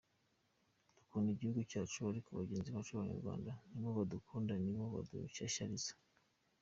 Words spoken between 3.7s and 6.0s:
ni bo batadukunda, ni bo badushyashyariza.